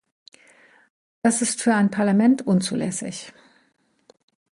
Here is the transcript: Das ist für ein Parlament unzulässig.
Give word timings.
Das 1.21 1.43
ist 1.43 1.61
für 1.61 1.75
ein 1.75 1.91
Parlament 1.91 2.47
unzulässig. 2.47 3.33